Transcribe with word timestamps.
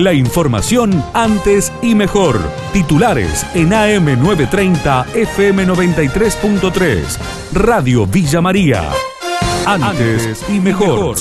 La 0.00 0.12
información 0.14 1.04
antes 1.12 1.70
y 1.82 1.94
mejor. 1.94 2.38
Titulares 2.72 3.44
en 3.54 3.68
AM930 3.68 5.04
FM93.3. 5.12 7.52
Radio 7.52 8.06
Villa 8.06 8.40
María. 8.40 8.88
Antes 9.66 10.42
y 10.48 10.58
mejor. 10.58 11.16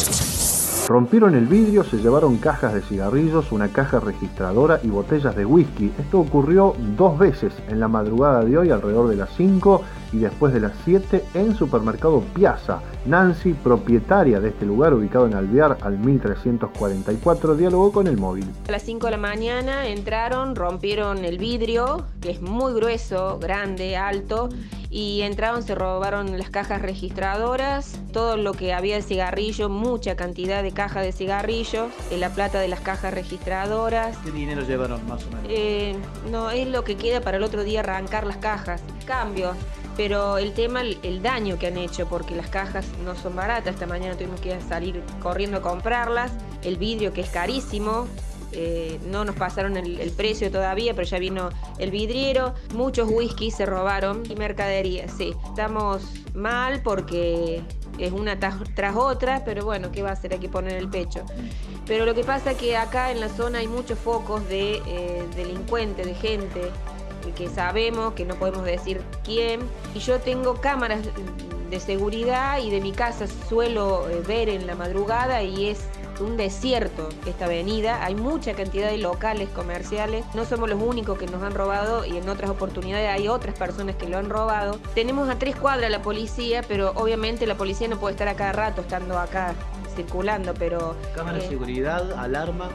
Rompieron 0.87 1.35
el 1.35 1.45
vidrio, 1.45 1.83
se 1.83 1.97
llevaron 1.97 2.37
cajas 2.37 2.73
de 2.73 2.81
cigarrillos, 2.81 3.51
una 3.51 3.67
caja 3.67 3.99
registradora 3.99 4.79
y 4.81 4.87
botellas 4.87 5.35
de 5.35 5.45
whisky. 5.45 5.91
Esto 5.99 6.21
ocurrió 6.21 6.73
dos 6.95 7.19
veces 7.19 7.51
en 7.67 7.81
la 7.81 7.89
madrugada 7.89 8.45
de 8.45 8.57
hoy, 8.57 8.71
alrededor 8.71 9.09
de 9.09 9.17
las 9.17 9.29
5 9.35 9.83
y 10.11 10.17
después 10.17 10.53
de 10.53 10.59
las 10.59 10.73
7 10.85 11.23
en 11.33 11.55
Supermercado 11.55 12.21
Piazza. 12.33 12.81
Nancy, 13.05 13.53
propietaria 13.53 14.39
de 14.39 14.49
este 14.49 14.65
lugar 14.65 14.93
ubicado 14.93 15.25
en 15.25 15.33
Alvear 15.33 15.77
al 15.81 15.97
1344, 15.97 17.55
dialogó 17.55 17.91
con 17.91 18.07
el 18.07 18.17
móvil. 18.17 18.45
A 18.67 18.71
las 18.71 18.83
5 18.83 19.07
de 19.07 19.11
la 19.11 19.17
mañana 19.17 19.87
entraron, 19.87 20.55
rompieron 20.55 21.23
el 21.25 21.37
vidrio, 21.37 22.05
que 22.21 22.31
es 22.31 22.41
muy 22.41 22.73
grueso, 22.73 23.39
grande, 23.39 23.95
alto, 23.97 24.49
y 24.91 25.21
entraron, 25.21 25.63
se 25.63 25.75
robaron 25.75 26.37
las 26.37 26.49
cajas 26.49 26.81
registradoras, 26.81 27.99
todo 28.11 28.37
lo 28.37 28.53
que 28.53 28.73
había 28.73 28.95
de 28.95 29.01
cigarrillo, 29.03 29.69
mucha 29.69 30.15
cantidad 30.15 30.63
de 30.63 30.71
cajas 30.71 31.03
de 31.03 31.11
cigarrillos, 31.11 31.91
la 32.17 32.29
plata 32.29 32.59
de 32.59 32.67
las 32.67 32.79
cajas 32.79 33.13
registradoras. 33.13 34.17
¿Qué 34.17 34.31
dinero 34.31 34.63
llevaron 34.63 35.07
más 35.07 35.23
o 35.25 35.29
menos? 35.29 35.45
Eh, 35.47 35.95
no, 36.31 36.49
es 36.49 36.67
lo 36.67 36.83
que 36.83 36.95
queda 36.95 37.21
para 37.21 37.37
el 37.37 37.43
otro 37.43 37.63
día 37.63 37.81
arrancar 37.81 38.25
las 38.25 38.37
cajas. 38.37 38.81
Cambios, 39.05 39.55
pero 39.99 40.37
el 40.37 40.53
tema, 40.53 40.81
el 40.81 41.21
daño 41.21 41.59
que 41.59 41.67
han 41.67 41.75
hecho, 41.75 42.07
porque 42.07 42.33
las 42.33 42.47
cajas 42.47 42.85
no 43.03 43.17
son 43.17 43.35
baratas, 43.35 43.73
esta 43.73 43.85
mañana 43.85 44.15
tuvimos 44.15 44.39
que 44.39 44.57
salir 44.61 45.03
corriendo 45.21 45.57
a 45.57 45.61
comprarlas, 45.61 46.31
el 46.63 46.77
vidrio 46.77 47.11
que 47.11 47.19
es 47.19 47.27
carísimo, 47.27 48.07
eh, 48.53 48.97
no 49.11 49.25
nos 49.25 49.35
pasaron 49.35 49.75
el, 49.75 50.11
precio 50.11 50.49
todavía, 50.49 50.93
pero 50.93 51.05
ya 51.05 51.19
vino 51.19 51.49
el 51.79 51.91
vidriero. 51.91 52.53
Muchos 52.73 53.09
whiskies 53.11 53.57
se 53.57 53.65
robaron 53.65 54.23
y 54.29 54.35
mercadería, 54.35 55.09
sí. 55.09 55.35
Estamos 55.49 56.01
mal 56.33 56.81
porque 56.81 57.61
es 57.97 58.13
una 58.13 58.39
tras, 58.39 58.95
otra, 58.95 59.43
pero 59.43 59.65
bueno, 59.65 59.91
¿qué 59.91 60.01
va 60.01 60.11
a 60.11 60.13
hacer? 60.13 60.31
Hay 60.31 60.39
que 60.39 60.47
poner 60.47 60.77
el 60.77 60.87
pecho. 60.87 61.25
Pero 61.85 62.05
lo 62.05 62.15
que 62.15 62.23
pasa 62.23 62.51
es 62.51 62.57
que 62.57 62.77
acá 62.77 63.11
en 63.11 63.19
la 63.19 63.27
zona 63.27 63.59
hay 63.59 63.67
muchos 63.67 63.99
focos 63.99 64.47
de 64.47 64.81
eh, 64.87 65.25
delincuentes, 65.35 66.05
de 66.05 66.13
gente 66.13 66.71
que 67.35 67.49
sabemos, 67.49 68.13
que 68.13 68.25
no 68.25 68.35
podemos 68.35 68.63
decir 68.63 69.01
quién. 69.23 69.61
Y 69.93 69.99
yo 69.99 70.19
tengo 70.19 70.55
cámaras 70.55 71.01
de 71.69 71.79
seguridad 71.79 72.59
y 72.59 72.71
de 72.71 72.81
mi 72.81 72.91
casa 72.91 73.27
suelo 73.47 74.09
eh, 74.09 74.21
ver 74.27 74.49
en 74.49 74.65
la 74.65 74.75
madrugada 74.75 75.43
y 75.43 75.67
es 75.67 75.79
un 76.19 76.37
desierto 76.37 77.09
esta 77.25 77.45
avenida. 77.45 78.03
Hay 78.03 78.15
mucha 78.15 78.53
cantidad 78.53 78.89
de 78.89 78.97
locales 78.97 79.49
comerciales. 79.49 80.25
No 80.33 80.45
somos 80.45 80.69
los 80.69 80.81
únicos 80.81 81.17
que 81.17 81.27
nos 81.27 81.41
han 81.43 81.53
robado 81.53 82.05
y 82.05 82.17
en 82.17 82.27
otras 82.27 82.49
oportunidades 82.49 83.09
hay 83.09 83.27
otras 83.27 83.57
personas 83.57 83.95
que 83.95 84.07
lo 84.09 84.17
han 84.17 84.29
robado. 84.29 84.79
Tenemos 84.95 85.29
a 85.29 85.37
tres 85.37 85.55
cuadras 85.55 85.89
la 85.89 86.01
policía, 86.01 86.63
pero 86.67 86.91
obviamente 86.95 87.45
la 87.47 87.55
policía 87.55 87.87
no 87.87 87.99
puede 87.99 88.13
estar 88.13 88.27
a 88.27 88.35
cada 88.35 88.51
rato 88.51 88.81
estando 88.81 89.17
acá 89.17 89.53
circulando, 89.95 90.53
pero... 90.53 90.95
Cámara 91.15 91.37
de 91.37 91.45
eh, 91.45 91.49
seguridad, 91.49 92.11
alarma. 92.13 92.69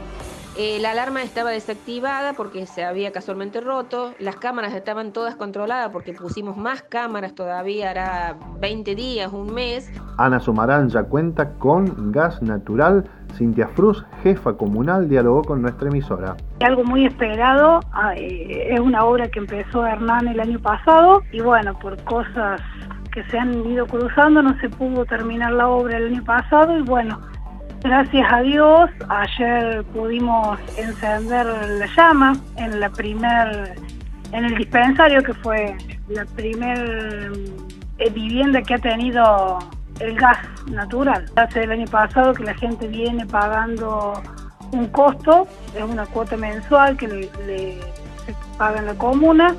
Eh, 0.57 0.79
la 0.79 0.91
alarma 0.91 1.21
estaba 1.21 1.49
desactivada 1.49 2.31
porque 2.31 2.65
se 2.65 2.85
había 2.85 3.11
casualmente 3.11 3.59
roto. 3.59 4.13
Las 4.19 4.37
cámaras 4.37 4.73
estaban 4.73 5.11
todas 5.11 5.35
controladas 5.35 5.89
porque 5.89 6.13
pusimos 6.13 6.55
más 6.55 6.81
cámaras 6.81 7.35
todavía, 7.35 7.89
hará 7.89 8.37
20 8.61 8.95
días, 8.95 9.33
un 9.33 9.53
mes. 9.53 9.91
Ana 10.17 10.39
Sumarán 10.39 10.87
ya 10.87 11.03
cuenta 11.03 11.55
con 11.55 12.13
gas 12.13 12.41
natural. 12.41 13.03
Cintia 13.35 13.67
Fruz, 13.67 14.05
jefa 14.23 14.53
comunal, 14.53 15.09
dialogó 15.09 15.43
con 15.43 15.61
nuestra 15.61 15.89
emisora. 15.89 16.37
Algo 16.61 16.85
muy 16.85 17.05
esperado, 17.05 17.81
ah, 17.91 18.13
eh, 18.15 18.73
es 18.73 18.79
una 18.79 19.03
obra 19.03 19.27
que 19.27 19.39
empezó 19.39 19.85
Hernán 19.85 20.29
el 20.29 20.39
año 20.39 20.59
pasado 20.59 21.21
y 21.33 21.41
bueno, 21.41 21.77
por 21.79 22.01
cosas 22.05 22.61
que 23.11 23.23
se 23.25 23.37
han 23.37 23.65
ido 23.65 23.85
cruzando 23.87 24.41
no 24.41 24.57
se 24.59 24.69
pudo 24.69 25.05
terminar 25.05 25.51
la 25.51 25.67
obra 25.67 25.97
el 25.97 26.13
año 26.13 26.23
pasado 26.23 26.77
y 26.77 26.81
bueno, 26.81 27.19
Gracias 27.85 28.33
a 28.33 28.41
Dios, 28.41 28.89
ayer 29.09 29.83
pudimos 29.93 30.57
encender 30.75 31.45
la 31.45 31.85
llama 31.95 32.35
en 32.57 32.79
la 32.79 32.89
primer, 32.89 33.75
en 34.31 34.45
el 34.45 34.55
dispensario 34.55 35.21
que 35.21 35.35
fue 35.35 35.77
la 36.07 36.25
primer 36.25 37.31
eh, 37.99 38.09
vivienda 38.09 38.63
que 38.63 38.73
ha 38.73 38.79
tenido 38.79 39.59
el 39.99 40.15
gas 40.15 40.39
natural. 40.65 41.29
Hace 41.35 41.65
el 41.65 41.73
año 41.73 41.85
pasado 41.85 42.33
que 42.33 42.43
la 42.43 42.55
gente 42.55 42.87
viene 42.87 43.23
pagando 43.27 44.19
un 44.71 44.87
costo, 44.87 45.47
es 45.75 45.83
una 45.83 46.07
cuota 46.07 46.35
mensual 46.37 46.97
que 46.97 47.07
le, 47.07 47.79
paga 48.57 48.79
en 48.79 48.87
la 48.87 48.95
comuna 48.95 49.55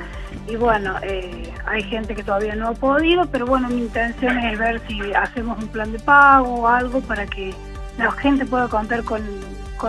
y 0.49 0.57
bueno, 0.57 0.97
eh, 1.03 1.55
hay 1.65 1.83
gente 1.85 2.17
que 2.17 2.25
todavía 2.25 2.57
no 2.57 2.71
ha 2.71 2.75
podido, 2.75 3.25
pero 3.27 3.47
bueno, 3.47 3.69
mi 3.69 3.83
intención 3.83 4.37
es 4.37 4.59
ver 4.59 4.81
si 4.89 5.15
hacemos 5.15 5.63
un 5.63 5.69
plan 5.69 5.93
de 5.93 6.01
pago 6.01 6.63
o 6.63 6.67
algo 6.67 7.01
para 7.03 7.25
que 7.25 7.55
la 7.99 8.11
gente 8.13 8.45
puede 8.45 8.69
contar 8.69 9.03
con, 9.05 9.23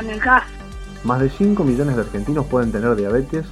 el 0.09 0.19
gas. 0.19 0.43
Más 1.03 1.19
de 1.19 1.29
5 1.29 1.63
millones 1.63 1.95
de 1.95 2.01
argentinos 2.01 2.45
pueden 2.45 2.71
tener 2.71 2.95
diabetes 2.95 3.45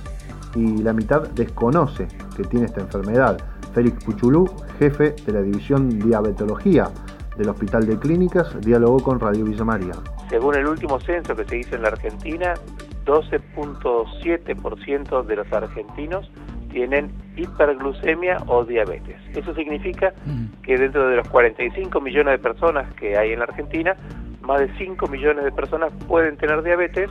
y 0.56 0.82
la 0.82 0.94
mitad 0.94 1.28
desconoce 1.30 2.08
que 2.36 2.44
tiene 2.44 2.66
esta 2.66 2.82
enfermedad. 2.82 3.38
Félix 3.74 4.04
Puchulú, 4.04 4.50
jefe 4.80 5.16
de 5.26 5.34
la 5.34 5.42
división 5.42 6.00
diabetología 6.00 6.90
del 7.38 7.50
Hospital 7.50 7.86
de 7.86 8.00
Clínicas, 8.00 8.60
dialogó 8.62 9.04
con 9.04 9.20
Radio 9.20 9.46
Villa 9.46 9.66
María. 9.66 9.94
Según 10.30 10.56
el 10.56 10.68
último 10.68 11.00
censo 11.02 11.36
que 11.36 11.44
se 11.46 11.60
hizo 11.60 11.76
en 11.76 11.82
la 11.82 11.90
Argentina, 11.90 12.54
12.7% 13.06 15.26
de 15.26 15.36
los 15.36 15.52
argentinos 15.52 16.32
tienen 16.72 17.12
hiperglucemia 17.38 18.38
o 18.48 18.64
diabetes. 18.66 19.18
Eso 19.34 19.54
significa 19.56 20.14
que 20.64 20.78
dentro 20.78 21.08
de 21.08 21.18
los 21.18 21.28
45 21.30 22.02
millones 22.02 22.34
de 22.34 22.40
personas 22.40 22.92
que 22.96 23.18
hay 23.18 23.32
en 23.32 23.40
la 23.40 23.46
Argentina, 23.46 23.96
más 24.46 24.60
de 24.60 24.70
5 24.78 25.08
millones 25.08 25.44
de 25.44 25.52
personas 25.52 25.92
pueden 26.08 26.38
tener 26.38 26.64
diabetes 26.64 27.10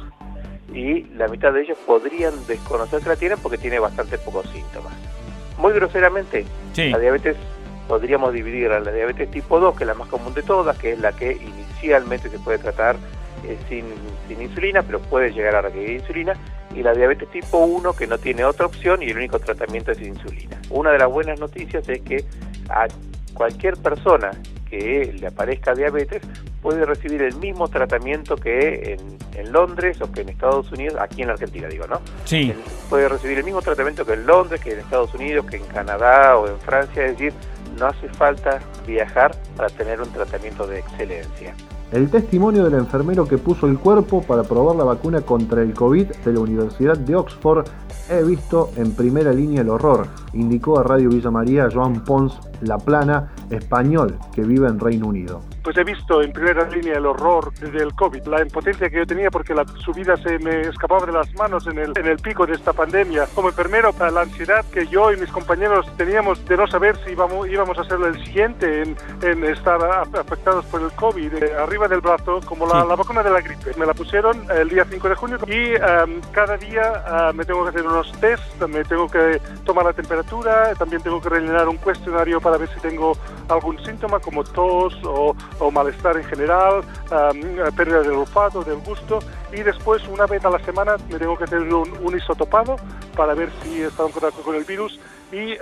y 0.72 1.04
la 1.16 1.28
mitad 1.28 1.52
de 1.52 1.62
ellos 1.62 1.78
podrían 1.86 2.32
desconocer 2.46 3.00
que 3.00 3.08
la 3.08 3.16
tienen 3.16 3.38
porque 3.42 3.58
tiene 3.58 3.78
bastante 3.78 4.18
pocos 4.18 4.46
síntomas. 4.50 4.92
Muy 5.58 5.72
groseramente, 5.72 6.44
la 6.76 6.98
diabetes 6.98 7.36
podríamos 7.86 8.32
dividir 8.32 8.70
a 8.72 8.80
la 8.80 8.90
diabetes 8.90 9.30
tipo 9.30 9.60
2, 9.60 9.76
que 9.76 9.84
es 9.84 9.88
la 9.88 9.94
más 9.94 10.08
común 10.08 10.34
de 10.34 10.42
todas, 10.42 10.76
que 10.78 10.92
es 10.92 10.98
la 10.98 11.12
que 11.12 11.32
inicialmente 11.32 12.28
se 12.28 12.38
puede 12.38 12.58
tratar 12.58 12.96
eh, 13.44 13.56
sin, 13.68 13.84
sin, 14.26 14.42
insulina, 14.42 14.82
pero 14.82 15.00
puede 15.00 15.30
llegar 15.32 15.54
a 15.56 15.62
requerir 15.62 16.00
insulina, 16.00 16.34
y 16.74 16.82
la 16.82 16.92
diabetes 16.92 17.30
tipo 17.30 17.58
1, 17.58 17.92
que 17.92 18.06
no 18.06 18.18
tiene 18.18 18.44
otra 18.44 18.66
opción 18.66 19.02
y 19.02 19.10
el 19.10 19.16
único 19.16 19.38
tratamiento 19.38 19.92
es 19.92 20.00
insulina. 20.00 20.60
Una 20.70 20.90
de 20.90 20.98
las 20.98 21.10
buenas 21.10 21.38
noticias 21.38 21.88
es 21.88 22.00
que 22.00 22.24
a 22.68 22.88
cualquier 23.34 23.76
persona 23.76 24.32
que 24.78 25.12
le 25.20 25.26
aparezca 25.26 25.74
diabetes 25.74 26.22
puede 26.60 26.84
recibir 26.84 27.22
el 27.22 27.36
mismo 27.36 27.68
tratamiento 27.68 28.36
que 28.36 28.98
en, 29.36 29.52
Londres 29.52 30.00
o 30.00 30.10
que 30.10 30.22
en 30.22 30.30
Estados 30.30 30.72
Unidos, 30.72 30.96
aquí 31.00 31.22
en 31.22 31.28
la 31.28 31.34
Argentina 31.34 31.68
digo, 31.68 31.86
¿no? 31.86 32.00
Sí. 32.24 32.52
puede 32.88 33.08
recibir 33.08 33.38
el 33.38 33.44
mismo 33.44 33.62
tratamiento 33.62 34.04
que 34.04 34.14
en 34.14 34.26
Londres, 34.26 34.60
que 34.60 34.72
en 34.72 34.80
Estados 34.80 35.14
Unidos, 35.14 35.46
que 35.46 35.56
en 35.56 35.64
Canadá 35.64 36.36
o 36.38 36.48
en 36.48 36.58
Francia, 36.58 37.04
es 37.04 37.12
decir, 37.12 37.32
no 37.78 37.86
hace 37.86 38.08
falta 38.08 38.60
viajar 38.86 39.36
para 39.56 39.68
tener 39.68 40.00
un 40.00 40.10
tratamiento 40.10 40.66
de 40.66 40.78
excelencia. 40.78 41.54
El 41.92 42.10
testimonio 42.10 42.64
del 42.64 42.74
enfermero 42.74 43.28
que 43.28 43.38
puso 43.38 43.66
el 43.66 43.78
cuerpo 43.78 44.22
para 44.22 44.42
probar 44.42 44.74
la 44.74 44.84
vacuna 44.84 45.20
contra 45.20 45.62
el 45.62 45.74
COVID 45.74 46.06
de 46.24 46.32
la 46.32 46.40
Universidad 46.40 46.96
de 46.96 47.14
Oxford, 47.14 47.66
he 48.10 48.22
visto 48.22 48.70
en 48.76 48.92
primera 48.92 49.32
línea 49.32 49.62
el 49.62 49.68
horror, 49.68 50.08
indicó 50.32 50.78
a 50.78 50.82
Radio 50.82 51.10
Villa 51.10 51.30
María 51.30 51.68
Joan 51.72 52.04
Pons 52.04 52.38
La 52.62 52.78
Plana, 52.78 53.32
español 53.54 54.18
que 54.34 54.42
vive 54.42 54.68
en 54.68 54.78
Reino 54.78 55.08
Unido 55.08 55.40
pues 55.64 55.78
he 55.78 55.82
visto 55.82 56.20
en 56.20 56.30
primera 56.30 56.68
línea 56.68 56.98
el 56.98 57.06
horror 57.06 57.52
del 57.54 57.94
COVID, 57.94 58.26
la 58.26 58.42
impotencia 58.42 58.90
que 58.90 58.98
yo 58.98 59.06
tenía 59.06 59.30
porque 59.30 59.54
la, 59.54 59.64
su 59.82 59.92
vida 59.92 60.14
se 60.18 60.38
me 60.38 60.60
escapaba 60.60 61.06
de 61.06 61.12
las 61.12 61.34
manos 61.34 61.66
en 61.66 61.78
el, 61.78 61.92
en 61.96 62.06
el 62.06 62.18
pico 62.18 62.46
de 62.46 62.52
esta 62.52 62.74
pandemia. 62.74 63.26
Como 63.34 63.48
enfermero, 63.48 63.94
la 63.98 64.20
ansiedad 64.20 64.62
que 64.70 64.86
yo 64.86 65.10
y 65.10 65.16
mis 65.16 65.30
compañeros 65.30 65.86
teníamos 65.96 66.44
de 66.46 66.58
no 66.58 66.66
saber 66.66 66.98
si 67.04 67.12
íbamos, 67.12 67.48
íbamos 67.48 67.78
a 67.78 67.84
ser 67.84 67.98
el 68.02 68.22
siguiente 68.26 68.82
en, 68.82 68.96
en 69.22 69.42
estar 69.44 69.82
afectados 69.82 70.66
por 70.66 70.82
el 70.82 70.92
COVID, 70.92 71.32
eh, 71.42 71.54
arriba 71.58 71.88
del 71.88 72.02
brazo, 72.02 72.40
como 72.44 72.66
la, 72.66 72.84
la, 72.84 72.94
vacuna 72.94 73.22
de 73.22 73.30
la 73.30 73.40
gripe. 73.40 73.72
Me 73.78 73.86
la 73.86 73.94
pusieron 73.94 74.44
el 74.50 74.68
día 74.68 74.84
5 74.88 75.08
de 75.08 75.14
junio 75.14 75.38
y 75.46 75.76
em, 75.76 76.20
cada 76.32 76.58
día 76.58 77.04
ah, 77.06 77.32
me 77.34 77.46
tengo 77.46 77.62
que 77.62 77.70
hacer 77.70 77.86
unos 77.86 78.12
test, 78.20 78.62
me 78.68 78.84
tengo 78.84 79.08
que 79.08 79.40
tomar 79.64 79.86
la 79.86 79.94
temperatura, 79.94 80.74
también 80.74 81.00
tengo 81.00 81.22
que 81.22 81.30
rellenar 81.30 81.68
un 81.68 81.78
cuestionario 81.78 82.38
para 82.38 82.58
ver 82.58 82.68
si 82.68 82.80
tengo 82.80 83.16
algún 83.48 83.82
síntoma 83.84 84.18
como 84.20 84.44
tos 84.44 84.94
o, 85.04 85.36
o 85.58 85.70
malestar 85.70 86.16
en 86.16 86.24
general, 86.24 86.82
pérdida 87.76 88.02
del 88.02 88.12
olfato, 88.12 88.62
del 88.62 88.78
gusto 88.78 89.18
y 89.52 89.62
después 89.62 90.06
una 90.08 90.26
vez 90.26 90.44
a 90.44 90.50
la 90.50 90.58
semana 90.60 90.96
me 91.10 91.18
tengo 91.18 91.36
que 91.36 91.44
tener 91.44 91.72
un, 91.72 91.90
un 92.02 92.16
isotopado 92.16 92.76
para 93.16 93.34
ver 93.34 93.50
si 93.62 93.82
he 93.82 93.86
estado 93.86 94.08
en 94.08 94.12
contacto 94.12 94.42
con 94.42 94.56
el 94.56 94.64
virus 94.64 94.98
y 95.34 95.52
eh, 95.52 95.58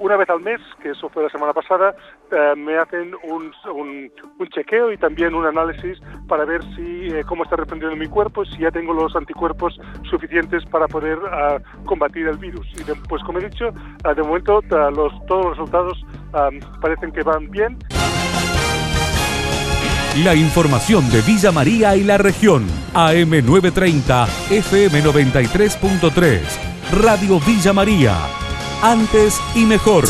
una 0.00 0.16
vez 0.16 0.28
al 0.30 0.40
mes, 0.40 0.60
que 0.82 0.90
eso 0.90 1.08
fue 1.08 1.22
la 1.22 1.28
semana 1.28 1.52
pasada, 1.52 1.94
eh, 2.32 2.54
me 2.56 2.76
hacen 2.76 3.14
un, 3.22 3.52
un, 3.72 4.48
chequeo 4.48 4.90
y 4.90 4.96
también 4.96 5.34
un 5.34 5.46
análisis 5.46 6.00
para 6.26 6.44
ver 6.44 6.62
si 6.74 7.06
eh, 7.08 7.22
cómo 7.24 7.44
está 7.44 7.54
respondiendo 7.54 7.94
mi 7.94 8.08
cuerpo, 8.08 8.44
si 8.44 8.58
ya 8.58 8.70
tengo 8.72 8.92
los 8.92 9.14
anticuerpos 9.14 9.78
suficientes 10.10 10.64
para 10.66 10.88
poder 10.88 11.18
ah, 11.30 11.58
combatir 11.84 12.26
el 12.26 12.38
virus. 12.38 12.66
Y 12.80 12.84
pues 13.08 13.22
como 13.22 13.38
he 13.38 13.44
dicho, 13.44 13.68
ah, 14.02 14.12
de 14.14 14.22
momento 14.22 14.60
los, 14.62 15.26
todos 15.26 15.44
los 15.44 15.56
resultados 15.56 16.04
parecen 16.80 17.12
que 17.12 17.22
van 17.22 17.50
bien. 17.50 17.78
La 20.24 20.34
información 20.34 21.10
de 21.10 21.20
Villa 21.20 21.52
María 21.52 21.94
y 21.94 22.02
la 22.02 22.16
región. 22.16 22.66
AM930, 22.94 24.26
FM93.3. 24.48 26.40
Radio 27.02 27.38
Villa 27.40 27.74
María. 27.74 28.16
Antes 28.82 29.38
y 29.54 29.66
mejor. 29.66 30.06